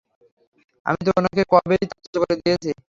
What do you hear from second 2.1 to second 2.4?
করে